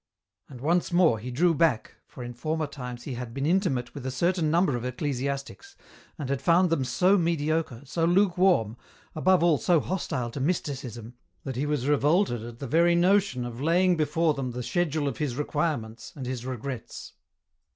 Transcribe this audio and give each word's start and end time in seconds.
And 0.49 0.61
once 0.61 0.91
more, 0.91 1.19
he 1.19 1.29
drew 1.29 1.53
back, 1.53 1.97
for 2.07 2.23
in 2.23 2.33
former 2.33 2.65
times 2.65 3.03
he 3.03 3.13
had 3.13 3.35
been 3.35 3.45
intimate 3.45 3.93
with 3.93 4.03
a 4.03 4.09
certain 4.09 4.49
number 4.49 4.75
of 4.75 4.83
ecclesiastics, 4.83 5.75
and 6.17 6.27
had 6.27 6.41
found 6.41 6.71
them 6.71 6.83
so 6.83 7.19
mediocre, 7.19 7.83
so 7.85 8.03
lukewarm, 8.05 8.77
above 9.13 9.43
all 9.43 9.59
so 9.59 9.79
hostile 9.79 10.31
to 10.31 10.39
Mysticism, 10.39 11.13
that 11.43 11.55
he 11.55 11.67
was 11.67 11.87
revolted 11.87 12.43
at 12.43 12.57
the 12.57 12.65
very 12.67 12.95
no 12.95 13.19
tion 13.19 13.45
of 13.45 13.61
laying 13.61 13.95
before 13.95 14.33
them 14.33 14.53
the 14.53 14.63
schedule 14.63 15.07
of 15.07 15.17
his 15.19 15.35
requirements 15.35 16.13
and 16.15 16.25
his 16.25 16.47
regrets. 16.47 17.13